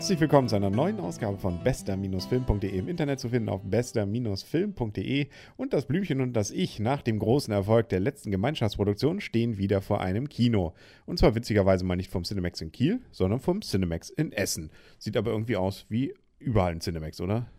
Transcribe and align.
Herzlich 0.00 0.20
willkommen 0.20 0.48
zu 0.48 0.56
einer 0.56 0.70
neuen 0.70 0.98
Ausgabe 0.98 1.36
von 1.36 1.62
bester-film.de 1.62 2.70
im 2.70 2.88
Internet 2.88 3.20
zu 3.20 3.28
finden 3.28 3.50
auf 3.50 3.60
bester-film.de 3.62 5.28
und 5.58 5.74
das 5.74 5.84
Blümchen 5.84 6.22
und 6.22 6.32
das 6.32 6.50
Ich 6.50 6.78
nach 6.78 7.02
dem 7.02 7.18
großen 7.18 7.52
Erfolg 7.52 7.90
der 7.90 8.00
letzten 8.00 8.30
Gemeinschaftsproduktion 8.30 9.20
stehen 9.20 9.58
wieder 9.58 9.82
vor 9.82 10.00
einem 10.00 10.30
Kino. 10.30 10.72
Und 11.04 11.18
zwar 11.18 11.34
witzigerweise 11.34 11.84
mal 11.84 11.96
nicht 11.96 12.10
vom 12.10 12.24
Cinemax 12.24 12.62
in 12.62 12.72
Kiel, 12.72 13.02
sondern 13.10 13.40
vom 13.40 13.60
Cinemax 13.60 14.08
in 14.08 14.32
Essen. 14.32 14.70
Sieht 14.96 15.18
aber 15.18 15.32
irgendwie 15.32 15.56
aus 15.56 15.84
wie 15.90 16.14
überall 16.38 16.72
ein 16.72 16.80
Cinemax, 16.80 17.20
oder? 17.20 17.50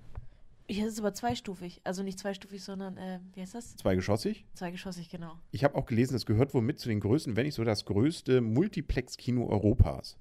Hier 0.67 0.87
ist 0.87 0.93
es 0.93 0.99
aber 0.99 1.13
zweistufig. 1.13 1.79
Also 1.83 2.01
nicht 2.01 2.17
zweistufig, 2.17 2.63
sondern, 2.63 2.97
äh, 2.97 3.19
wie 3.35 3.41
heißt 3.41 3.53
das? 3.53 3.75
Zweigeschossig? 3.75 4.45
Zweigeschossig, 4.55 5.11
genau. 5.11 5.33
Ich 5.51 5.63
habe 5.63 5.75
auch 5.75 5.85
gelesen, 5.85 6.15
es 6.15 6.25
gehört 6.25 6.55
wohl 6.55 6.63
mit 6.63 6.79
zu 6.79 6.89
den 6.89 7.01
größten, 7.01 7.35
wenn 7.35 7.45
nicht 7.45 7.53
so 7.53 7.63
das 7.63 7.85
größte 7.85 8.41
Multiplex-Kino 8.41 9.45
Europas. 9.45 10.17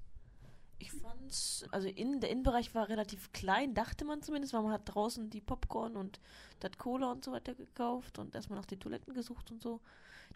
Ich 0.77 0.91
fand's, 1.31 1.65
also 1.71 1.87
in, 1.87 2.19
der 2.19 2.29
Innenbereich 2.29 2.75
war 2.75 2.89
relativ 2.89 3.31
klein, 3.31 3.73
dachte 3.73 4.05
man 4.05 4.21
zumindest, 4.21 4.53
weil 4.53 4.61
man 4.61 4.73
hat 4.73 4.81
draußen 4.85 5.29
die 5.29 5.41
Popcorn 5.41 5.95
und 5.95 6.19
das 6.59 6.71
Cola 6.77 7.11
und 7.11 7.23
so 7.23 7.31
weiter 7.31 7.55
gekauft 7.55 8.19
und 8.19 8.35
erstmal 8.35 8.59
nach 8.59 8.65
den 8.65 8.79
Toiletten 8.79 9.13
gesucht 9.13 9.51
und 9.51 9.61
so. 9.61 9.79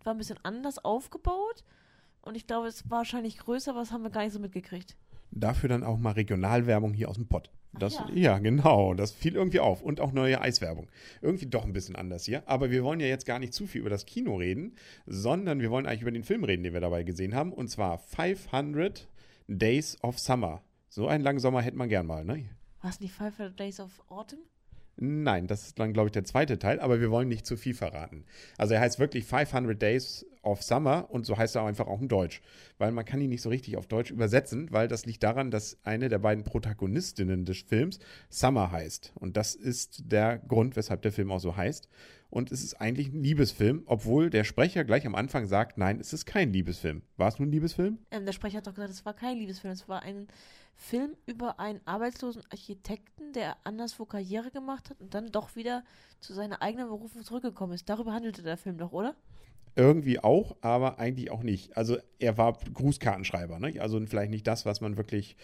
War 0.04 0.14
ein 0.14 0.18
bisschen 0.18 0.40
anders 0.44 0.84
aufgebaut 0.84 1.64
und 2.22 2.36
ich 2.36 2.48
glaube, 2.48 2.68
es 2.68 2.90
war 2.90 3.00
wahrscheinlich 3.00 3.38
größer, 3.38 3.72
aber 3.72 3.82
das 3.82 3.92
haben 3.92 4.04
wir 4.04 4.10
gar 4.10 4.24
nicht 4.24 4.34
so 4.34 4.40
mitgekriegt. 4.40 4.96
Dafür 5.32 5.70
dann 5.70 5.84
auch 5.84 5.98
mal 5.98 6.12
Regionalwerbung 6.12 6.94
hier 6.94 7.10
aus 7.10 7.16
dem 7.16 7.28
Pott. 7.28 7.50
Das, 7.78 7.96
ja. 7.96 8.10
ja. 8.14 8.40
genau. 8.40 8.94
Das 8.94 9.12
fiel 9.12 9.36
irgendwie 9.36 9.60
auf. 9.60 9.82
Und 9.82 10.00
auch 10.00 10.14
neue 10.14 10.40
Eiswerbung. 10.40 10.88
Irgendwie 11.22 11.48
doch 11.48 11.66
ein 11.66 11.74
bisschen 11.74 11.98
anders 11.98 12.24
hier. 12.24 12.48
Aber 12.48 12.72
wir 12.72 12.86
wollen 12.86 13.02
ja 13.02 13.08
jetzt 13.08 13.26
gar 13.26 13.40
nicht 13.40 13.54
zu 13.54 13.68
viel 13.68 13.82
über 13.82 13.90
das 13.90 14.06
Kino 14.06 14.38
reden, 14.38 14.76
sondern 15.06 15.60
wir 15.60 15.72
wollen 15.72 15.86
eigentlich 15.86 16.04
über 16.04 16.12
den 16.12 16.24
Film 16.24 16.46
reden, 16.46 16.64
den 16.64 16.72
wir 16.72 16.80
dabei 16.80 17.04
gesehen 17.04 17.36
haben. 17.36 17.52
Und 17.52 17.68
zwar 17.68 17.98
500 17.98 19.10
Days 19.48 20.02
of 20.02 20.20
Summer. 20.20 20.62
So 20.96 21.10
einen 21.10 21.26
langen 21.26 21.40
Sommer 21.40 21.62
hätte 21.62 21.76
man 21.76 21.90
gern 21.90 22.06
mal, 22.06 22.24
ne? 22.24 22.46
War 22.82 22.90
es 22.90 23.02
nicht 23.02 23.14
500 23.14 23.60
Days 23.60 23.82
of 23.82 24.02
Autumn? 24.08 24.40
Nein, 24.96 25.46
das 25.46 25.64
ist 25.64 25.78
dann, 25.78 25.92
glaube 25.92 26.08
ich, 26.08 26.14
der 26.14 26.24
zweite 26.24 26.58
Teil, 26.58 26.80
aber 26.80 27.02
wir 27.02 27.12
wollen 27.12 27.28
nicht 27.28 27.46
zu 27.46 27.58
viel 27.58 27.74
verraten. 27.74 28.24
Also 28.58 28.76
er 28.76 28.80
heißt 28.80 28.98
wirklich 28.98 29.26
500 29.26 29.82
Days 29.82 30.26
of 30.42 30.64
Summer 30.64 31.08
und 31.10 31.26
so 31.26 31.38
heißt 31.38 31.58
er 31.58 31.66
einfach 31.66 31.88
auch 31.88 32.00
in 32.00 32.08
Deutsch. 32.08 32.42
Weil 32.78 32.94
man 32.94 33.04
kann 33.04 33.20
ihn 33.20 33.30
nicht 33.30 33.42
so 33.42 33.50
richtig 33.50 33.76
auf 33.76 33.88
Deutsch 33.88 34.10
übersetzen, 34.10 34.72
weil 34.72 34.88
das 34.88 35.06
liegt 35.06 35.22
daran, 35.24 35.52
dass 35.52 35.78
eine 35.84 36.08
der 36.08 36.20
beiden 36.20 36.46
Protagonistinnen 36.46 37.44
des 37.44 37.58
Films 37.58 38.00
Summer 38.30 38.72
heißt. 38.72 39.12
Und 39.16 39.36
das 39.36 39.54
ist 39.54 40.04
der 40.06 40.38
Grund, 40.38 40.78
weshalb 40.78 41.02
der 41.02 41.12
Film 41.12 41.30
auch 41.30 41.42
so 41.42 41.58
heißt. 41.58 41.90
Und 42.30 42.54
es 42.54 42.64
ist 42.64 42.76
eigentlich 42.82 43.10
ein 43.10 43.22
Liebesfilm, 43.22 43.84
obwohl 43.86 44.30
der 44.30 44.46
Sprecher 44.46 44.86
gleich 44.86 45.06
am 45.06 45.16
Anfang 45.16 45.46
sagt, 45.46 45.78
nein, 45.78 46.00
es 46.00 46.14
ist 46.14 46.26
kein 46.26 46.54
Liebesfilm. 46.54 47.02
War 47.18 47.28
es 47.28 47.38
nun 47.38 47.50
ein 47.50 47.52
Liebesfilm? 47.52 48.00
Ähm, 48.12 48.26
der 48.26 48.34
Sprecher 48.34 48.58
hat 48.58 48.68
doch 48.68 48.74
gesagt, 48.74 48.92
es 48.92 49.06
war 49.06 49.14
kein 49.14 49.38
Liebesfilm, 49.38 49.74
es 49.74 49.88
war 49.90 50.04
ein 50.04 50.28
Film 50.76 51.16
über 51.26 51.60
einen 51.60 51.82
arbeitslosen 51.86 52.44
Architekten, 52.52 53.34
der 53.34 53.58
anderswo 53.64 54.06
Karriere 54.06 54.52
gemacht 54.52 54.90
hat 54.90 55.00
und 55.02 55.14
dann 55.14 55.32
doch 55.32 55.56
wieder 55.56 55.84
zu 56.20 56.34
seiner 56.34 56.62
eigenen 56.62 56.88
Berufung 56.88 57.24
zurückgekommen 57.24 57.74
ist. 57.74 57.90
Darüber 57.90 58.14
handelte 58.14 58.44
der 58.44 58.58
Film 58.58 58.78
doch, 58.78 58.92
oder? 58.92 59.16
Irgendwie 59.78 60.20
auch, 60.20 60.56
aber 60.62 61.00
eigentlich 61.00 61.32
auch 61.32 61.44
nicht. 61.44 61.76
Also 61.76 61.98
er 62.18 62.38
war 62.38 62.58
Grußkartenschreiber, 62.74 63.60
ne? 63.60 63.74
also 63.82 64.00
vielleicht 64.06 64.32
nicht 64.32 64.48
das, 64.48 64.66
was 64.66 64.80
man 64.80 64.96
wirklich, 64.96 65.36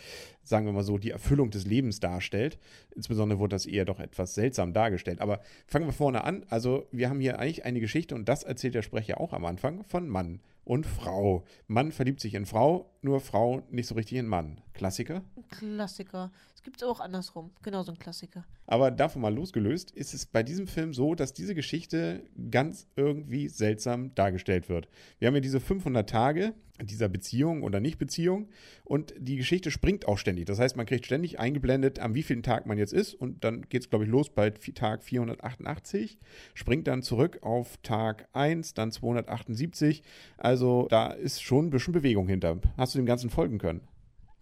sagen 0.42 0.66
wir 0.66 0.72
mal 0.72 0.84
so, 0.84 0.98
die 0.98 1.12
Erfüllung 1.12 1.50
des 1.50 1.66
Lebens 1.66 2.00
darstellt. 2.00 2.58
Insbesondere 2.96 3.40
wurde 3.40 3.56
das 3.56 3.66
eher 3.66 3.84
doch 3.84 4.00
etwas 4.00 4.34
seltsam 4.34 4.72
dargestellt. 4.72 5.20
Aber 5.20 5.42
fangen 5.68 5.86
wir 5.86 5.92
vorne 5.92 6.24
an. 6.24 6.46
Also 6.50 6.88
wir 6.92 7.10
haben 7.10 7.20
hier 7.20 7.40
eigentlich 7.40 7.66
eine 7.66 7.82
Geschichte 7.82 8.16
und 8.16 8.30
das 8.30 8.44
erzählt 8.44 8.76
der 8.76 8.84
Sprecher 8.84 9.20
auch 9.20 9.34
am 9.34 9.44
Anfang 9.44 9.84
von 9.84 10.08
Mann 10.08 10.40
und 10.64 10.86
Frau. 10.86 11.44
Mann 11.68 11.92
verliebt 11.92 12.22
sich 12.22 12.34
in 12.34 12.46
Frau, 12.46 12.90
nur 13.02 13.20
Frau 13.20 13.62
nicht 13.70 13.88
so 13.88 13.96
richtig 13.96 14.18
in 14.18 14.28
Mann. 14.28 14.62
Klassiker? 14.74 15.24
Klassiker. 15.50 16.32
Es 16.56 16.64
gibt 16.64 16.78
es 16.78 16.84
auch 16.84 17.00
andersrum. 17.00 17.52
Genauso 17.64 17.92
ein 17.92 17.98
Klassiker. 17.98 18.46
Aber 18.68 18.92
davon 18.92 19.22
mal 19.22 19.34
losgelöst, 19.34 19.92
ist 19.92 20.14
es 20.14 20.26
bei 20.26 20.44
diesem 20.44 20.68
Film 20.68 20.94
so, 20.94 21.16
dass 21.16 21.34
diese 21.34 21.56
Geschichte 21.56 22.24
ganz 22.52 22.88
irgendwie 22.96 23.48
seltsam 23.50 24.14
dargestellt 24.16 24.70
wird. 24.70 24.88
Wir 25.20 25.28
haben 25.28 25.36
ja 25.36 25.42
diese 25.42 25.60
500 25.60 26.10
Tage 26.10 26.54
dieser 26.86 27.10
Beziehung 27.10 27.64
oder 27.64 27.80
Nicht-Beziehung 27.80 28.50
und 28.84 29.14
die 29.18 29.38
Geschichte 29.38 29.72
springt 29.72 30.08
auch 30.08 30.18
ständig. 30.18 30.46
Das 30.46 30.60
heißt, 30.60 30.76
man 30.76 30.86
kriegt 30.86 31.06
ständig 31.06 31.40
eingeblendet, 31.40 32.00
am 32.00 32.16
wievielten 32.16 32.44
Tag 32.44 32.66
man 32.66 32.78
jetzt 32.78 32.94
ist 32.94 33.14
und 33.14 33.44
dann 33.44 33.64
geht 33.70 33.84
es, 33.84 33.90
glaube 33.90 34.06
ich, 34.06 34.12
los 34.12 34.30
bei 34.30 34.50
Tag 34.50 35.04
488, 35.04 36.18
springt 36.54 36.88
dann 36.88 37.04
zurück 37.04 37.40
auf 37.42 37.78
Tag 37.84 38.28
1, 38.34 38.74
dann 38.74 38.92
278. 38.92 40.04
Also 40.38 40.88
da 40.90 41.12
ist 41.12 41.42
schon 41.42 41.68
ein 41.68 41.70
bisschen 41.70 41.94
Bewegung 41.94 42.28
hinter. 42.28 42.60
Hast 42.78 42.91
du 42.94 43.00
dem 43.00 43.06
Ganzen 43.06 43.30
folgen 43.30 43.58
können? 43.58 43.88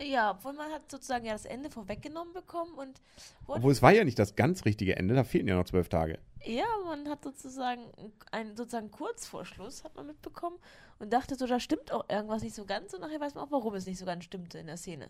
Ja, 0.01 0.31
obwohl 0.31 0.53
man 0.53 0.71
hat 0.71 0.89
sozusagen 0.89 1.25
ja 1.25 1.33
das 1.33 1.45
Ende 1.45 1.69
vorweggenommen 1.69 2.33
bekommen 2.33 2.73
und. 2.75 3.01
Obwohl 3.47 3.71
es 3.71 3.81
war 3.81 3.91
ja 3.91 4.05
nicht 4.05 4.17
das 4.17 4.35
ganz 4.35 4.63
richtige 4.63 4.95
Ende, 4.95 5.13
da 5.13 5.25
fehlten 5.25 5.49
ja 5.49 5.55
noch 5.55 5.65
zwölf 5.65 5.89
Tage. 5.89 6.19
Ja, 6.45 6.65
man 6.85 7.09
hat 7.09 7.23
sozusagen 7.23 7.81
einen 8.31 8.55
sozusagen 8.55 8.91
Kurzvorschluss 8.91 9.83
hat 9.83 9.95
man 9.95 10.07
mitbekommen 10.07 10.57
und 10.99 11.11
dachte 11.11 11.35
so, 11.35 11.47
da 11.47 11.59
stimmt 11.59 11.91
auch 11.91 12.09
irgendwas 12.09 12.43
nicht 12.43 12.55
so 12.55 12.65
ganz 12.65 12.93
und 12.93 13.01
nachher 13.01 13.19
weiß 13.19 13.35
man 13.35 13.43
auch, 13.43 13.51
warum 13.51 13.75
es 13.75 13.85
nicht 13.85 13.99
so 13.99 14.05
ganz 14.05 14.23
stimmte 14.23 14.57
in 14.57 14.67
der 14.67 14.77
Szene. 14.77 15.09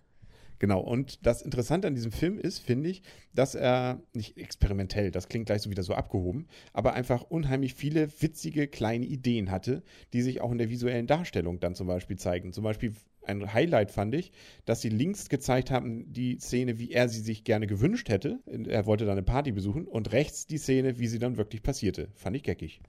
Genau, 0.57 0.81
und 0.81 1.25
das 1.25 1.41
Interessante 1.41 1.87
an 1.87 1.95
diesem 1.95 2.11
Film 2.11 2.37
ist, 2.37 2.59
finde 2.59 2.89
ich, 2.89 3.01
dass 3.33 3.55
er 3.55 4.01
nicht 4.13 4.37
experimentell, 4.37 5.09
das 5.09 5.29
klingt 5.29 5.45
gleich 5.45 5.61
so 5.61 5.69
wieder 5.69 5.83
so 5.83 5.93
abgehoben, 5.93 6.47
aber 6.73 6.93
einfach 6.93 7.23
unheimlich 7.23 7.75
viele 7.75 8.09
witzige 8.21 8.67
kleine 8.67 9.05
Ideen 9.05 9.51
hatte, 9.51 9.83
die 10.11 10.21
sich 10.21 10.41
auch 10.41 10.51
in 10.51 10.57
der 10.57 10.69
visuellen 10.69 11.07
Darstellung 11.07 11.61
dann 11.61 11.75
zum 11.75 11.87
Beispiel 11.87 12.17
zeigen. 12.17 12.51
Zum 12.51 12.65
Beispiel 12.65 12.93
ein 13.23 13.53
Highlight 13.53 13.91
fand 13.91 14.15
ich, 14.15 14.31
dass 14.65 14.81
sie 14.81 14.89
links 14.89 15.29
gezeigt 15.29 15.71
haben, 15.71 16.11
die 16.11 16.37
Szene, 16.39 16.79
wie 16.79 16.91
er 16.91 17.09
sie 17.09 17.21
sich 17.21 17.43
gerne 17.43 17.67
gewünscht 17.67 18.09
hätte. 18.09 18.39
Er 18.45 18.85
wollte 18.85 19.05
dann 19.05 19.13
eine 19.13 19.23
Party 19.23 19.51
besuchen 19.51 19.85
und 19.87 20.11
rechts 20.11 20.47
die 20.47 20.57
Szene, 20.57 20.99
wie 20.99 21.07
sie 21.07 21.19
dann 21.19 21.37
wirklich 21.37 21.63
passierte. 21.63 22.09
Fand 22.15 22.35
ich 22.35 22.43
geckig. 22.43 22.81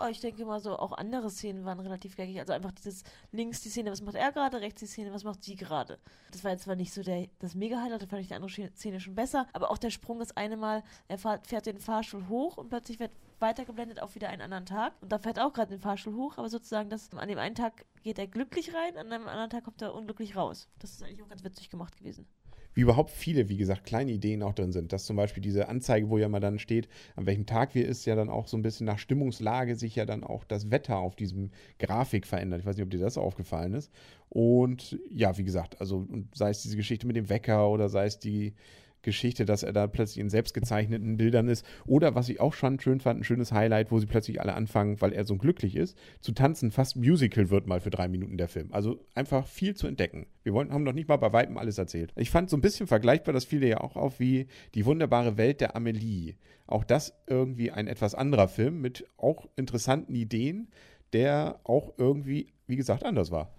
Oh, 0.00 0.08
ich 0.10 0.18
denke 0.18 0.44
mal 0.44 0.58
so, 0.58 0.76
auch 0.76 0.92
andere 0.92 1.30
Szenen 1.30 1.64
waren 1.64 1.78
relativ 1.78 2.16
geckig. 2.16 2.40
Also 2.40 2.52
einfach 2.52 2.72
dieses 2.72 3.04
links 3.30 3.60
die 3.60 3.68
Szene, 3.68 3.92
was 3.92 4.02
macht 4.02 4.16
er 4.16 4.32
gerade, 4.32 4.60
rechts 4.60 4.80
die 4.80 4.86
Szene, 4.86 5.12
was 5.12 5.22
macht 5.22 5.44
sie 5.44 5.54
gerade. 5.54 5.98
Das 6.32 6.42
war 6.42 6.50
jetzt 6.50 6.64
zwar 6.64 6.74
nicht 6.74 6.92
so 6.92 7.02
der, 7.02 7.28
das 7.38 7.54
Mega-Highlight, 7.54 8.02
da 8.02 8.06
fand 8.06 8.22
ich 8.22 8.28
die 8.28 8.34
andere 8.34 8.50
Szene 8.50 8.98
schon 8.98 9.14
besser, 9.14 9.46
aber 9.52 9.70
auch 9.70 9.78
der 9.78 9.90
Sprung 9.90 10.18
das 10.18 10.36
eine 10.36 10.56
Mal, 10.56 10.82
er 11.06 11.18
fährt, 11.18 11.46
fährt 11.46 11.66
den 11.66 11.78
Fahrstuhl 11.78 12.26
hoch 12.28 12.56
und 12.56 12.68
plötzlich 12.68 12.98
wird 12.98 13.12
weitergeblendet 13.42 14.00
auf 14.00 14.14
wieder 14.14 14.28
einen 14.28 14.42
anderen 14.42 14.66
Tag. 14.66 14.94
Und 15.02 15.12
da 15.12 15.18
fährt 15.18 15.38
auch 15.38 15.52
gerade 15.52 15.70
den 15.70 15.80
Fahrstuhl 15.80 16.14
hoch, 16.14 16.38
aber 16.38 16.48
sozusagen, 16.48 16.88
das, 16.88 17.12
an 17.12 17.28
dem 17.28 17.38
einen 17.38 17.54
Tag 17.54 17.84
geht 18.02 18.18
er 18.18 18.26
glücklich 18.26 18.72
rein, 18.74 18.96
an 18.96 19.12
einem 19.12 19.28
anderen 19.28 19.50
Tag 19.50 19.64
kommt 19.64 19.82
er 19.82 19.94
unglücklich 19.94 20.36
raus. 20.36 20.68
Das 20.78 20.92
ist 20.92 21.02
eigentlich 21.02 21.22
auch 21.22 21.28
ganz 21.28 21.44
witzig 21.44 21.68
gemacht 21.68 21.96
gewesen 21.98 22.26
wie 22.74 22.80
überhaupt 22.80 23.10
viele, 23.10 23.48
wie 23.48 23.56
gesagt, 23.56 23.84
kleine 23.84 24.12
Ideen 24.12 24.42
auch 24.42 24.54
drin 24.54 24.72
sind. 24.72 24.92
Dass 24.92 25.04
zum 25.04 25.16
Beispiel 25.16 25.42
diese 25.42 25.68
Anzeige, 25.68 26.08
wo 26.08 26.18
ja 26.18 26.28
mal 26.28 26.40
dann 26.40 26.58
steht, 26.58 26.88
an 27.16 27.26
welchem 27.26 27.46
Tag 27.46 27.74
wir 27.74 27.86
ist, 27.86 28.04
ja 28.06 28.14
dann 28.14 28.30
auch 28.30 28.48
so 28.48 28.56
ein 28.56 28.62
bisschen 28.62 28.86
nach 28.86 28.98
Stimmungslage 28.98 29.76
sich 29.76 29.96
ja 29.96 30.06
dann 30.06 30.24
auch 30.24 30.44
das 30.44 30.70
Wetter 30.70 30.98
auf 30.98 31.14
diesem 31.14 31.50
Grafik 31.78 32.26
verändert. 32.26 32.60
Ich 32.60 32.66
weiß 32.66 32.76
nicht, 32.76 32.84
ob 32.84 32.90
dir 32.90 33.00
das 33.00 33.18
aufgefallen 33.18 33.74
ist. 33.74 33.90
Und 34.28 34.98
ja, 35.10 35.36
wie 35.36 35.44
gesagt, 35.44 35.80
also 35.80 36.06
sei 36.34 36.50
es 36.50 36.62
diese 36.62 36.76
Geschichte 36.76 37.06
mit 37.06 37.16
dem 37.16 37.28
Wecker 37.28 37.68
oder 37.68 37.88
sei 37.88 38.06
es 38.06 38.18
die 38.18 38.54
Geschichte, 39.02 39.44
dass 39.44 39.62
er 39.62 39.72
da 39.72 39.86
plötzlich 39.86 40.18
in 40.18 40.30
selbstgezeichneten 40.30 41.16
Bildern 41.16 41.48
ist. 41.48 41.66
Oder 41.86 42.14
was 42.14 42.28
ich 42.28 42.40
auch 42.40 42.54
schon 42.54 42.80
schön 42.80 43.00
fand, 43.00 43.20
ein 43.20 43.24
schönes 43.24 43.52
Highlight, 43.52 43.90
wo 43.90 43.98
sie 43.98 44.06
plötzlich 44.06 44.40
alle 44.40 44.54
anfangen, 44.54 45.00
weil 45.00 45.12
er 45.12 45.24
so 45.24 45.36
glücklich 45.36 45.76
ist, 45.76 45.96
zu 46.20 46.32
tanzen. 46.32 46.70
Fast 46.70 46.96
Musical 46.96 47.50
wird 47.50 47.66
mal 47.66 47.80
für 47.80 47.90
drei 47.90 48.08
Minuten 48.08 48.38
der 48.38 48.48
Film. 48.48 48.72
Also 48.72 49.04
einfach 49.14 49.46
viel 49.46 49.74
zu 49.74 49.86
entdecken. 49.86 50.26
Wir 50.42 50.52
wollen, 50.52 50.72
haben 50.72 50.84
noch 50.84 50.92
nicht 50.92 51.08
mal 51.08 51.16
bei 51.16 51.32
Weitem 51.32 51.58
alles 51.58 51.78
erzählt. 51.78 52.12
Ich 52.16 52.30
fand 52.30 52.50
so 52.50 52.56
ein 52.56 52.62
bisschen 52.62 52.86
vergleichbar, 52.86 53.34
das 53.34 53.44
fiel 53.44 53.60
dir 53.60 53.68
ja 53.68 53.80
auch 53.80 53.96
auf, 53.96 54.20
wie 54.20 54.46
die 54.74 54.86
wunderbare 54.86 55.36
Welt 55.36 55.60
der 55.60 55.76
Amelie. 55.76 56.34
Auch 56.66 56.84
das 56.84 57.14
irgendwie 57.26 57.70
ein 57.70 57.86
etwas 57.86 58.14
anderer 58.14 58.48
Film 58.48 58.80
mit 58.80 59.06
auch 59.16 59.46
interessanten 59.56 60.14
Ideen, 60.14 60.68
der 61.12 61.60
auch 61.64 61.92
irgendwie, 61.98 62.52
wie 62.66 62.76
gesagt, 62.76 63.04
anders 63.04 63.30
war. 63.30 63.52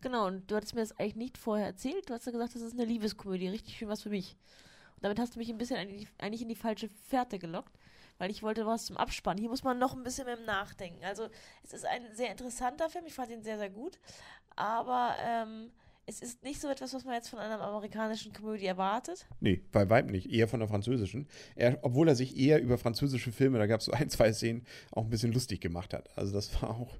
Genau, 0.00 0.26
und 0.26 0.50
du 0.50 0.56
hattest 0.56 0.74
mir 0.74 0.82
das 0.82 0.98
eigentlich 0.98 1.16
nicht 1.16 1.38
vorher 1.38 1.66
erzählt. 1.66 2.08
Du 2.08 2.14
hast 2.14 2.26
ja 2.26 2.32
gesagt, 2.32 2.54
das 2.54 2.62
ist 2.62 2.74
eine 2.74 2.84
Liebeskomödie. 2.84 3.48
Richtig 3.48 3.76
schön 3.76 3.88
was 3.88 4.02
für 4.02 4.10
mich. 4.10 4.36
Damit 5.00 5.18
hast 5.18 5.34
du 5.34 5.38
mich 5.38 5.50
ein 5.50 5.58
bisschen 5.58 5.76
eigentlich 6.18 6.42
in 6.42 6.48
die 6.48 6.54
falsche 6.54 6.88
Fährte 7.08 7.38
gelockt, 7.38 7.78
weil 8.18 8.30
ich 8.30 8.42
wollte 8.42 8.66
was 8.66 8.86
zum 8.86 8.96
Abspannen. 8.96 9.40
Hier 9.40 9.50
muss 9.50 9.64
man 9.64 9.78
noch 9.78 9.94
ein 9.94 10.02
bisschen 10.02 10.26
mehr 10.26 10.38
nachdenken. 10.38 11.04
Also 11.04 11.28
es 11.62 11.72
ist 11.72 11.84
ein 11.84 12.02
sehr 12.14 12.30
interessanter 12.30 12.88
Film, 12.88 13.04
ich 13.06 13.14
fand 13.14 13.30
ihn 13.30 13.42
sehr, 13.42 13.58
sehr 13.58 13.70
gut, 13.70 13.98
aber 14.56 15.14
ähm, 15.22 15.70
es 16.08 16.20
ist 16.20 16.44
nicht 16.44 16.60
so 16.60 16.68
etwas, 16.68 16.94
was 16.94 17.04
man 17.04 17.14
jetzt 17.14 17.28
von 17.28 17.40
einer 17.40 17.60
amerikanischen 17.60 18.32
Komödie 18.32 18.66
erwartet. 18.66 19.26
Nee, 19.40 19.60
bei 19.72 19.90
Weib 19.90 20.08
nicht, 20.08 20.30
eher 20.30 20.46
von 20.46 20.60
der 20.60 20.68
französischen. 20.68 21.26
Er, 21.56 21.80
obwohl 21.82 22.08
er 22.08 22.14
sich 22.14 22.38
eher 22.38 22.62
über 22.62 22.78
französische 22.78 23.32
Filme, 23.32 23.58
da 23.58 23.66
gab 23.66 23.80
es 23.80 23.86
so 23.86 23.92
ein, 23.92 24.08
zwei 24.08 24.32
Szenen, 24.32 24.64
auch 24.92 25.04
ein 25.04 25.10
bisschen 25.10 25.32
lustig 25.32 25.60
gemacht 25.60 25.92
hat. 25.92 26.16
Also 26.16 26.32
das 26.32 26.62
war 26.62 26.70
auch 26.70 26.94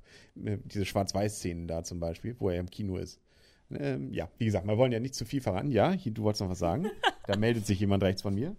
äh, 0.44 0.58
diese 0.64 0.84
Schwarz-Weiß-Szenen 0.84 1.69
da 1.69 1.84
zum 1.84 2.00
Beispiel, 2.00 2.34
wo 2.40 2.50
er 2.50 2.58
im 2.58 2.69
Kino 2.69 2.96
ist. 2.96 3.20
Ähm, 3.70 4.12
ja, 4.12 4.28
wie 4.38 4.44
gesagt, 4.44 4.66
wir 4.66 4.76
wollen 4.76 4.92
ja 4.92 5.00
nicht 5.00 5.14
zu 5.14 5.25
viel 5.25 5.40
verraten. 5.40 5.70
Ja, 5.70 5.94
du 5.94 6.22
wolltest 6.22 6.42
noch 6.42 6.50
was 6.50 6.58
sagen. 6.58 6.87
Da 7.26 7.37
meldet 7.37 7.67
sich 7.67 7.81
jemand 7.81 8.02
rechts 8.02 8.23
von 8.23 8.34
mir. 8.34 8.55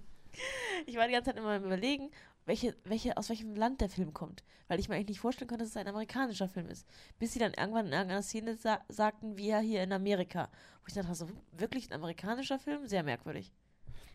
Ich 0.86 0.96
war 0.96 1.08
die 1.08 1.14
ganze 1.14 1.32
Zeit 1.32 1.38
immer 1.38 1.58
Überlegen, 1.58 2.12
welche, 2.46 2.76
welche, 2.86 3.18
aus 3.18 3.30
welchem 3.30 3.56
Land 3.56 3.82
der 3.82 3.90
Film 3.90 4.14
kommt. 4.14 4.44
Weil 4.68 4.80
ich 4.80 4.90
mir 4.90 4.96
eigentlich 4.96 5.10
nicht 5.10 5.20
vorstellen 5.20 5.48
konnte, 5.48 5.64
dass 5.64 5.72
es 5.72 5.78
ein 5.78 5.88
amerikanischer 5.88 6.48
Film 6.48 6.68
ist. 6.68 6.88
Bis 7.20 7.34
sie 7.34 7.40
dann 7.40 7.54
irgendwann 7.54 7.88
in 7.88 7.94
irgendeiner 7.94 8.22
Szene 8.22 8.56
sa 8.56 8.80
sagten, 8.90 9.38
wir 9.38 9.60
hier 9.60 9.84
in 9.84 9.92
Amerika. 9.92 10.50
Wo 10.82 10.88
ich 10.88 10.94
dachte, 10.94 11.14
so, 11.16 11.28
wirklich 11.52 11.90
ein 11.90 11.94
amerikanischer 11.94 12.60
Film? 12.60 12.88
Sehr 12.88 13.04
merkwürdig. 13.04 13.52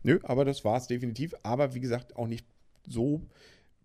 Nö, 0.03 0.19
aber 0.23 0.45
das 0.45 0.65
war 0.65 0.77
es 0.77 0.87
definitiv. 0.87 1.35
Aber 1.43 1.75
wie 1.75 1.81
gesagt, 1.81 2.17
auch 2.17 2.27
nicht 2.27 2.47
so 2.87 3.23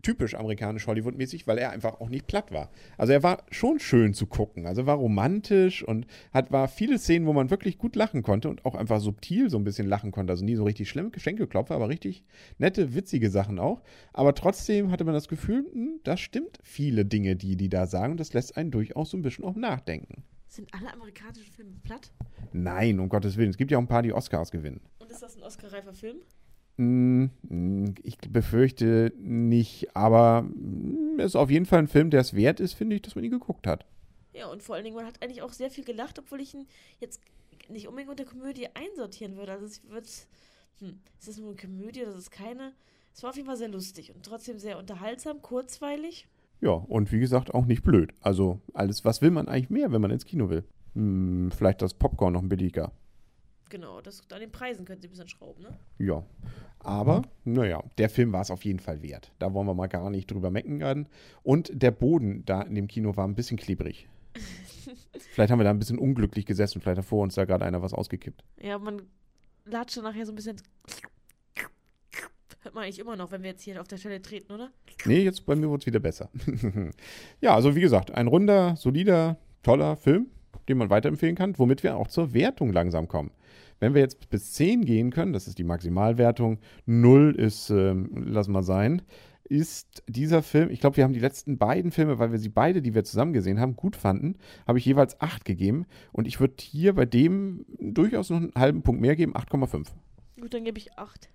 typisch 0.02 0.36
amerikanisch 0.36 0.88
Hollywood-mäßig, 0.88 1.48
weil 1.48 1.58
er 1.58 1.72
einfach 1.72 2.00
auch 2.00 2.10
nicht 2.10 2.28
platt 2.28 2.52
war. 2.52 2.70
Also 2.98 3.14
er 3.14 3.24
war 3.24 3.44
schon 3.52 3.80
schön 3.80 4.14
zu 4.14 4.28
gucken. 4.28 4.66
Also 4.66 4.82
er 4.82 4.88
war 4.88 4.98
romantisch 4.98 5.84
und 5.84 6.08
hat 6.34 6.52
war 6.52 6.68
viele 6.68 6.98
Szenen, 6.98 7.26
wo 7.26 7.34
man 7.34 7.50
wirklich 7.50 7.78
gut 7.78 7.96
lachen 7.96 8.24
konnte 8.24 8.50
und 8.50 8.66
auch 8.66 8.76
einfach 8.76 9.00
subtil 9.00 9.50
so 9.50 9.58
ein 9.58 9.64
bisschen 9.64 9.88
lachen 9.88 10.12
konnte. 10.12 10.32
Also 10.32 10.46
nie 10.46 10.56
so 10.56 10.64
richtig 10.64 10.90
schlimm 10.90 11.12
Geschenkeklopfer, 11.12 11.76
aber 11.76 11.90
richtig 11.90 12.24
nette, 12.58 12.96
witzige 12.96 13.30
Sachen 13.30 13.60
auch. 13.60 13.82
Aber 14.14 14.34
trotzdem 14.34 14.92
hatte 14.92 15.04
man 15.04 15.14
das 15.14 15.28
Gefühl, 15.28 15.66
hm, 15.72 16.00
das 16.04 16.20
stimmt 16.20 16.60
viele 16.64 17.06
Dinge, 17.06 17.36
die 17.36 17.58
die 17.58 17.70
da 17.70 17.88
sagen. 17.88 18.12
Und 18.12 18.20
das 18.20 18.34
lässt 18.34 18.58
einen 18.58 18.72
durchaus 18.72 19.12
so 19.12 19.18
ein 19.18 19.22
bisschen 19.22 19.46
auch 19.46 19.56
nachdenken. 19.56 20.24
Sind 20.48 20.74
alle 20.74 20.94
amerikanischen 20.94 21.52
Filme 21.52 21.74
platt? 21.84 22.12
Nein, 22.54 23.00
um 23.00 23.10
Gottes 23.10 23.36
Willen. 23.38 23.50
Es 23.50 23.58
gibt 23.58 23.70
ja 23.72 23.78
auch 23.78 23.82
ein 23.82 23.88
paar, 23.88 24.04
die 24.04 24.14
Oscars 24.14 24.52
gewinnen. 24.52 24.82
Und 25.00 25.12
ist 25.12 25.22
das 25.22 25.36
ein 25.36 25.44
Oscar-reifer 25.44 25.94
Film? 25.94 26.18
Mm, 26.78 27.26
mm, 27.50 27.96
Ich 28.04 28.18
befürchte 28.20 29.12
nicht, 29.18 29.96
aber 29.96 30.48
es 31.18 31.26
ist 31.26 31.36
auf 31.36 31.50
jeden 31.50 31.66
Fall 31.66 31.80
ein 31.80 31.88
Film, 31.88 32.10
der 32.10 32.22
es 32.22 32.34
wert 32.36 32.60
ist, 32.60 32.74
finde 32.74 32.96
ich, 32.96 33.02
dass 33.02 33.16
man 33.16 33.24
ihn 33.24 33.32
geguckt 33.32 33.68
hat. 33.68 33.86
Ja, 34.34 34.48
und 34.48 34.62
vor 34.62 34.76
allen 34.76 34.84
Dingen, 34.84 34.96
man 34.96 35.06
hat 35.06 35.22
eigentlich 35.22 35.42
auch 35.42 35.54
sehr 35.54 35.72
viel 35.72 35.84
gelacht, 35.84 36.20
obwohl 36.20 36.40
ich 36.42 36.54
ihn 36.54 36.68
jetzt 37.00 37.22
nicht 37.70 37.88
unbedingt 37.88 38.12
unter 38.12 38.26
Komödie 38.26 38.68
einsortieren 38.76 39.36
würde. 39.36 39.54
Also 39.54 39.66
es 39.66 39.82
wird, 39.90 40.06
hm, 40.80 41.00
ist 41.20 41.28
das 41.28 41.38
nur 41.38 41.50
eine 41.50 41.58
Komödie 41.58 42.04
oder 42.04 42.12
ist 42.12 42.18
es 42.18 42.32
keine? 42.32 42.74
Es 43.14 43.24
war 43.24 43.32
auf 43.32 43.36
jeden 43.36 43.48
Fall 43.48 43.58
sehr 43.58 43.70
lustig 43.70 44.14
und 44.14 44.24
trotzdem 44.24 44.60
sehr 44.60 44.78
unterhaltsam, 44.78 45.42
kurzweilig. 45.42 46.28
Ja, 46.62 46.72
und 46.72 47.12
wie 47.12 47.20
gesagt, 47.20 47.54
auch 47.54 47.66
nicht 47.66 47.84
blöd. 47.84 48.14
Also, 48.22 48.62
alles, 48.74 49.04
was 49.06 49.22
will 49.24 49.32
man 49.32 49.48
eigentlich 49.48 49.72
mehr, 49.72 49.92
wenn 49.92 50.02
man 50.02 50.12
ins 50.12 50.26
Kino 50.26 50.50
will? 50.50 50.64
Hm, 50.94 51.50
vielleicht 51.56 51.82
das 51.82 51.96
Popcorn 51.96 52.34
noch 52.34 52.42
ein 52.44 52.50
billiger. 52.50 52.92
Genau, 53.70 54.02
das, 54.02 54.22
an 54.32 54.40
den 54.40 54.52
Preisen 54.52 54.86
können 54.86 55.02
sie 55.02 55.08
ein 55.08 55.12
bisschen 55.12 55.28
schrauben, 55.28 55.64
ne? 55.64 55.78
Ja. 55.98 56.24
Aber, 56.80 57.24
naja, 57.44 57.84
der 57.98 58.10
Film 58.10 58.32
war 58.32 58.42
es 58.42 58.52
auf 58.52 58.64
jeden 58.64 58.80
Fall 58.80 59.02
wert. 59.02 59.32
Da 59.40 59.54
wollen 59.54 59.68
wir 59.68 59.74
mal 59.74 59.88
gar 59.88 60.10
nicht 60.10 60.32
drüber 60.32 60.52
meckern. 60.52 61.08
Und 61.44 61.72
der 61.74 61.92
Boden 61.92 62.46
da 62.46 62.62
in 62.62 62.76
dem 62.76 62.88
Kino 62.88 63.18
war 63.18 63.28
ein 63.28 63.36
bisschen 63.36 63.58
klebrig. 63.58 64.08
vielleicht 65.32 65.52
haben 65.52 65.60
wir 65.60 65.66
da 65.66 65.72
ein 65.72 65.80
bisschen 65.80 66.00
unglücklich 66.00 66.46
gesessen. 66.46 66.82
Vielleicht 66.82 67.00
hat 67.00 67.06
vor 67.06 67.24
uns 67.24 67.36
da 67.36 67.46
gerade 67.46 67.66
einer 67.66 67.82
was 67.82 67.94
ausgekippt. 67.94 68.44
Ja, 68.62 68.78
man 68.80 69.02
latscht 69.66 69.98
nachher 69.98 70.26
so 70.26 70.32
ein 70.32 70.36
bisschen. 70.36 70.62
Hört 72.62 72.76
man 72.76 72.84
eigentlich 72.84 73.00
immer 73.00 73.16
noch, 73.16 73.32
wenn 73.32 73.44
wir 73.44 73.52
jetzt 73.52 73.64
hier 73.64 73.80
auf 73.82 73.88
der 73.88 73.98
Stelle 73.98 74.22
treten, 74.22 74.52
oder? 74.52 74.72
Nee, 75.06 75.24
jetzt 75.24 75.46
bei 75.46 75.56
mir 75.56 75.70
wurde 75.70 75.82
es 75.82 75.88
wieder 75.88 76.00
besser. 76.00 76.30
ja, 77.42 77.56
also 77.56 77.76
wie 77.76 77.82
gesagt, 77.82 78.12
ein 78.12 78.28
runder, 78.28 78.76
solider, 78.76 79.38
toller 79.64 79.96
Film, 79.96 80.28
den 80.70 80.78
man 80.78 80.90
weiterempfehlen 80.90 81.36
kann, 81.36 81.58
womit 81.58 81.84
wir 81.84 81.98
auch 81.98 82.08
zur 82.08 82.34
Wertung 82.34 82.72
langsam 82.74 83.08
kommen. 83.08 83.32
Wenn 83.80 83.94
wir 83.94 84.02
jetzt 84.02 84.30
bis 84.30 84.54
10 84.54 84.86
gehen 84.86 85.12
können, 85.12 85.34
das 85.34 85.48
ist 85.48 85.58
die 85.60 85.64
Maximalwertung, 85.64 86.58
0 86.86 87.36
ist, 87.38 87.70
ähm, 87.70 88.10
lass 88.26 88.48
mal 88.48 88.64
sein, 88.64 89.02
ist 89.44 90.04
dieser 90.08 90.44
Film, 90.44 90.70
ich 90.72 90.82
glaube, 90.82 90.98
wir 90.98 91.04
haben 91.06 91.14
die 91.14 91.20
letzten 91.22 91.58
beiden 91.58 91.92
Filme, 91.92 92.20
weil 92.20 92.32
wir 92.32 92.40
sie 92.40 92.50
beide, 92.50 92.82
die 92.82 92.94
wir 92.94 93.04
zusammen 93.06 93.32
gesehen 93.34 93.60
haben, 93.62 93.76
gut 93.78 93.96
fanden, 93.96 94.36
habe 94.68 94.78
ich 94.78 94.86
jeweils 94.86 95.22
8 95.22 95.46
gegeben. 95.46 95.86
Und 96.12 96.28
ich 96.28 96.40
würde 96.42 96.56
hier 96.60 96.94
bei 96.94 97.06
dem 97.06 97.66
durchaus 97.80 98.30
noch 98.30 98.38
einen 98.38 98.52
halben 98.56 98.82
Punkt 98.82 99.00
mehr 99.00 99.16
geben, 99.16 99.36
8,5. 99.36 99.88
Gut, 100.42 100.54
dann 100.54 100.66
gebe 100.66 100.78
ich 100.80 100.98
8. 100.98 101.30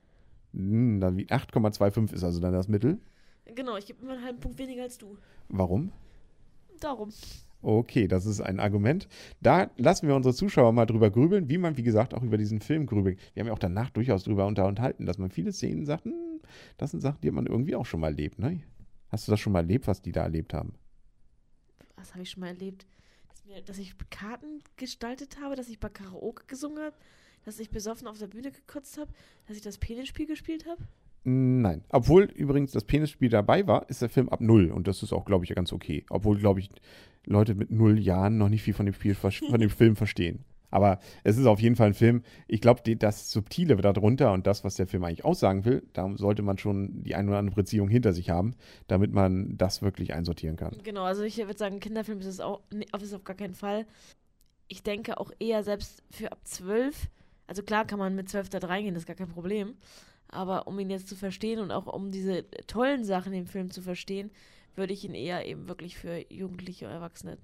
Hm, 0.53 1.01
dann 1.01 1.17
wie- 1.17 1.27
8,25 1.31 2.13
ist 2.13 2.25
also 2.25 2.41
dann 2.41 2.53
das 2.53 2.69
Mittel. 2.69 2.99
Genau, 3.55 3.77
ich 3.77 3.87
gebe 3.87 4.03
immer 4.03 4.13
einen 4.13 4.25
halben 4.25 4.41
Punkt 4.41 4.59
weniger 4.59 4.83
als 4.83 4.99
du. 4.99 5.17
Warum? 5.49 5.91
Darum. 6.81 7.11
Okay, 7.63 8.09
das 8.09 8.27
ist 8.27 8.41
ein 8.41 8.59
Argument. 8.59 9.09
Da 9.41 9.71
lassen 9.77 10.09
wir 10.09 10.17
unsere 10.17 10.35
Zuschauer 10.35 10.73
mal 10.73 10.85
drüber 10.87 11.11
grübeln, 11.11 11.49
wie 11.49 11.59
man, 11.59 11.77
wie 11.77 11.85
gesagt, 11.85 12.13
auch 12.13 12.23
über 12.23 12.37
diesen 12.37 12.61
Film 12.61 12.87
grübelt. 12.87 13.21
Wir 13.35 13.41
haben 13.41 13.47
ja 13.47 13.53
auch 13.53 13.59
danach 13.61 13.91
durchaus 13.91 14.25
drüber 14.25 14.47
unter- 14.47 14.67
unterhalten, 14.67 15.07
dass 15.07 15.17
man 15.19 15.31
viele 15.31 15.53
Szenen 15.53 15.87
sagt, 15.87 16.05
hm, 16.05 16.41
das 16.77 16.91
sind 16.91 17.01
Sachen, 17.01 17.21
die 17.23 17.31
man 17.31 17.47
irgendwie 17.47 17.77
auch 17.77 17.87
schon 17.87 18.01
mal 18.01 18.09
erlebt, 18.09 18.41
ne? 18.41 18.63
Hast 19.11 19.29
du 19.29 19.33
das 19.33 19.39
schon 19.41 19.53
mal 19.53 19.61
erlebt, 19.61 19.87
was 19.87 20.03
die 20.03 20.11
da 20.11 20.23
erlebt 20.23 20.55
haben? 20.55 20.75
Was 21.95 22.13
habe 22.15 22.23
ich 22.23 22.31
schon 22.31 22.41
mal 22.41 22.49
erlebt? 22.49 22.85
Dass, 23.29 23.45
mir, 23.45 23.63
dass 23.63 23.79
ich 23.79 23.95
Karten 24.11 24.61
gestaltet 24.77 25.39
habe, 25.41 25.55
dass 25.55 25.69
ich 25.69 25.79
bei 25.79 25.89
Karaoke 25.89 26.45
gesungen 26.47 26.83
habe, 26.83 26.97
dass 27.45 27.61
ich 27.61 27.71
besoffen 27.71 28.09
auf 28.09 28.19
der 28.19 28.27
Bühne 28.27 28.51
gekotzt 28.51 28.99
habe, 28.99 29.13
dass 29.47 29.57
ich 29.57 29.63
das 29.63 29.79
Penisspiel 29.79 30.27
gespielt 30.27 30.67
habe. 30.67 30.83
Nein. 31.25 31.85
Obwohl 31.91 32.25
übrigens 32.25 32.73
das 32.73 32.85
Penisspiel 32.85 33.29
dabei 33.29 33.67
war, 33.67 33.89
ist 33.89 34.03
der 34.03 34.09
Film 34.09 34.29
ab 34.29 34.41
null 34.41 34.71
und 34.71 34.89
das 34.89 35.03
ist 35.03 35.13
auch, 35.13 35.25
glaube 35.25 35.45
ich, 35.45 35.55
ganz 35.55 35.73
okay. 35.73 36.05
Obwohl, 36.11 36.39
glaube 36.39 36.61
ich, 36.61 36.71
Leute 37.25 37.55
mit 37.55 37.71
null 37.71 37.99
Jahren 37.99 38.39
noch 38.39 38.49
nicht 38.49 38.63
viel 38.63 38.75
von 38.75 38.87
dem, 38.87 38.95
Spiel, 38.95 39.15
von 39.15 39.61
dem 39.61 39.71
Film 39.71 39.95
verstehen. 39.95 40.45
Aber 40.73 41.01
es 41.23 41.37
ist 41.37 41.47
auf 41.47 41.61
jeden 41.61 41.77
Fall 41.77 41.89
ein 41.89 41.95
Film. 41.95 42.23
Ich 42.49 42.63
glaube, 42.63 42.81
das 42.97 43.31
Subtile 43.31 43.77
darunter 43.77 44.33
und 44.33 44.47
das, 44.47 44.65
was 44.65 44.75
der 44.77 44.87
Film 44.87 45.05
eigentlich 45.05 45.25
aussagen 45.25 45.67
will, 45.67 45.83
da 45.93 46.11
sollte 46.17 46.43
man 46.43 46.57
schon 46.57 47.03
die 47.05 47.15
eine 47.15 47.29
oder 47.29 47.39
andere 47.39 47.57
Beziehung 47.57 47.89
hinter 47.89 48.15
sich 48.15 48.31
haben, 48.31 48.57
damit 48.89 49.13
man 49.13 49.59
das 49.59 49.83
wirklich 49.83 50.15
einsortieren 50.15 50.57
kann. 50.57 50.79
Genau, 50.83 51.05
also 51.05 51.23
ich 51.23 51.37
würde 51.37 51.59
sagen, 51.59 51.79
Kinderfilm 51.79 52.21
ist 52.21 52.27
es 52.27 52.41
auch 52.41 52.63
ist 52.71 53.15
auf 53.15 53.25
gar 53.25 53.37
keinen 53.37 53.55
Fall. 53.55 53.87
Ich 54.67 54.83
denke 54.83 55.21
auch 55.21 55.31
eher 55.39 55.63
selbst 55.63 56.03
für 56.11 56.33
ab 56.33 56.41
12. 56.45 57.09
Also 57.47 57.63
klar 57.63 57.85
kann 57.85 57.99
man 57.99 58.15
mit 58.15 58.31
12 58.31 58.49
da 58.49 58.59
reingehen, 58.59 58.95
das 58.95 59.03
ist 59.03 59.07
gar 59.07 59.17
kein 59.17 59.29
Problem. 59.29 59.75
Aber 60.33 60.67
um 60.67 60.79
ihn 60.79 60.91
jetzt 60.91 61.09
zu 61.09 61.15
verstehen 61.15 61.61
und 61.61 61.71
auch 61.71 61.87
um 61.87 62.11
diese 62.11 62.45
tollen 62.67 63.05
Sachen 63.05 63.33
im 63.35 63.47
Film 63.47 63.71
zu 63.71 63.83
verstehen, 63.83 64.31
würde 64.75 64.95
ich 64.95 65.05
ihn 65.05 65.15
eher 65.15 65.47
eben 65.47 65.69
wirklich 65.69 65.97
für 65.97 66.25
Jugendliche 66.33 66.87
und 66.87 66.93
Erwachsene 66.93 67.37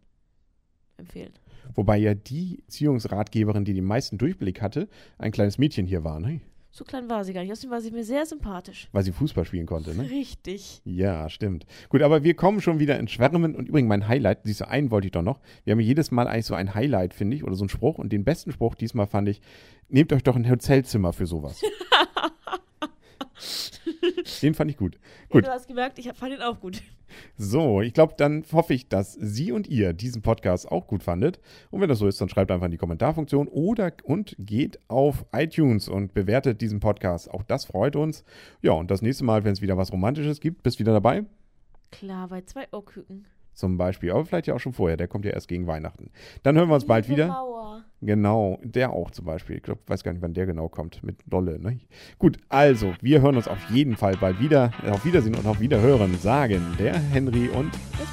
empfehlen. 0.97 1.33
Wobei 1.75 1.99
ja 1.99 2.15
die 2.15 2.61
Erziehungsratgeberin, 2.65 3.65
die 3.65 3.75
den 3.75 3.85
meisten 3.85 4.19
Durchblick 4.19 4.63
hatte, 4.63 4.89
ein 5.19 5.33
kleines 5.33 5.59
Mädchen 5.59 5.87
hier 5.87 6.03
war, 6.03 6.19
ne? 6.19 6.41
So 6.71 6.85
klein 6.85 7.09
war 7.09 7.25
sie 7.25 7.33
gar 7.33 7.43
nicht. 7.43 7.51
Außerdem 7.51 7.71
war 7.71 7.81
sie 7.81 7.91
mir 7.91 8.05
sehr 8.05 8.25
sympathisch. 8.27 8.89
Weil 8.93 9.03
sie 9.03 9.13
Fußball 9.13 9.45
spielen 9.45 9.67
konnte, 9.67 9.95
ne? 9.95 10.09
Richtig. 10.11 10.81
Ja, 10.85 11.29
stimmt. 11.29 11.67
Gut, 11.89 12.03
aber 12.03 12.23
wir 12.25 12.35
kommen 12.35 12.61
schon 12.61 12.79
wieder 12.79 12.99
ins 12.99 13.11
Schwärmen. 13.11 13.57
Und 13.57 13.69
übrigens, 13.69 13.89
mein 13.89 14.07
Highlight, 14.07 14.41
siehst 14.45 14.61
du, 14.61 14.69
einen 14.69 14.91
wollte 14.91 15.09
ich 15.09 15.13
doch 15.13 15.23
noch. 15.23 15.41
Wir 15.65 15.73
haben 15.73 15.81
jedes 15.81 16.11
Mal 16.11 16.29
eigentlich 16.29 16.47
so 16.47 16.55
ein 16.55 16.75
Highlight, 16.75 17.15
finde 17.15 17.37
ich, 17.37 17.43
oder 17.43 17.55
so 17.55 17.63
einen 17.63 17.71
Spruch. 17.71 17.99
Und 17.99 18.13
den 18.13 18.25
besten 18.25 18.53
Spruch 18.53 18.75
diesmal 18.75 19.07
fand 19.07 19.29
ich, 19.29 19.41
nehmt 19.89 20.13
euch 20.13 20.23
doch 20.23 20.37
ein 20.37 20.49
Hotelzimmer 20.49 21.13
für 21.13 21.27
sowas. 21.27 21.61
den 24.43 24.55
fand 24.55 24.71
ich 24.71 24.77
gut. 24.77 24.95
Ja, 24.95 25.01
Gut. 25.31 25.47
du 25.47 25.51
hast 25.51 25.69
gemerkt, 25.69 25.99
ich 25.99 26.11
fand 26.13 26.35
ihn 26.35 26.43
auch 26.43 26.61
gut. 26.61 26.83
So, 27.37 27.81
ich 27.81 27.95
glaube, 27.95 28.15
dann 28.19 28.45
hoffe 28.53 28.75
ich, 28.75 28.89
dass 28.89 29.15
Sie 29.15 29.53
und 29.53 29.67
ihr 29.67 29.93
diesen 29.93 30.23
Podcast 30.23 30.71
auch 30.71 30.87
gut 30.87 31.03
fandet. 31.03 31.41
Und 31.71 31.81
wenn 31.81 31.89
das 31.89 31.99
so 31.99 32.07
ist, 32.07 32.21
dann 32.21 32.29
schreibt 32.29 32.51
einfach 32.51 32.67
in 32.67 32.71
die 32.71 32.77
Kommentarfunktion 32.79 33.49
oder 33.49 33.93
und 34.05 34.37
geht 34.39 34.79
auf 34.89 35.25
iTunes 35.33 35.89
und 35.89 36.13
bewertet 36.13 36.61
diesen 36.61 36.81
Podcast. 36.81 37.31
Auch 37.31 37.43
das 37.43 37.65
freut 37.65 37.97
uns. 37.97 38.25
Ja, 38.61 38.73
und 38.73 38.91
das 38.91 39.03
nächste 39.03 39.25
Mal, 39.25 39.45
wenn 39.45 39.53
es 39.53 39.63
wieder 39.63 39.77
was 39.77 39.93
Romantisches 39.93 40.41
gibt, 40.41 40.63
bist 40.63 40.79
wieder 40.79 40.93
dabei. 40.93 41.25
Klar, 41.91 42.29
bei 42.29 42.43
zwei 42.43 42.67
Ohrküken. 42.73 43.27
Zum 43.59 43.77
Beispiel, 43.77 44.13
aber 44.13 44.25
vielleicht 44.25 44.47
ja 44.47 44.55
auch 44.55 44.61
schon 44.61 44.73
vorher. 44.73 44.97
Der 44.97 45.09
kommt 45.09 45.25
ja 45.25 45.33
erst 45.33 45.49
gegen 45.49 45.67
Weihnachten. 45.67 46.11
Dann 46.45 46.57
hören 46.57 46.69
wir 46.69 46.77
uns 46.77 46.87
bald 46.87 47.09
Liebe 47.09 47.17
wieder. 47.17 47.27
Mauer. 47.27 47.83
Genau, 48.01 48.61
der 48.63 48.91
auch 48.93 49.11
zum 49.11 49.25
Beispiel. 49.25 49.57
Ich 49.57 49.65
glaube, 49.65 49.81
weiß 49.89 50.05
gar 50.05 50.13
nicht, 50.13 50.23
wann 50.23 50.33
der 50.33 50.47
genau 50.47 50.69
kommt. 50.69 51.03
Mit 51.03 51.17
Dolle, 51.27 51.59
ne? 51.59 51.81
Gut, 52.21 52.37
also, 52.49 52.95
wir 53.01 53.21
hören 53.21 53.35
uns 53.35 53.49
auf 53.49 53.59
jeden 53.71 53.97
Fall 53.97 54.17
bald 54.17 54.39
wieder. 54.39 54.71
Auf 54.89 55.05
Wiedersehen 55.05 55.35
und 55.35 55.45
auf 55.45 55.59
Wiederhören 55.59 56.17
sagen 56.19 56.63
der 56.79 56.97
Henry 56.97 57.49
und, 57.49 57.73
Das 57.99 58.09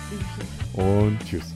Blümchen. 0.73 1.09
und 1.11 1.19
tschüss. 1.23 1.53